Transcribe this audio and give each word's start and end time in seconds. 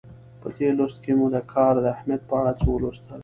په 0.41 0.47
دې 0.55 0.69
لوست 0.77 0.97
کې 1.03 1.13
مو 1.17 1.27
د 1.35 1.37
کار 1.53 1.73
د 1.83 1.85
اهمیت 1.95 2.21
په 2.29 2.33
اړه 2.39 2.51
څه 2.59 2.65
ولوستل. 2.71 3.19